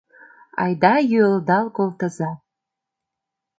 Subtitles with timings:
[0.61, 2.31] Айда йӱылдал колтыза!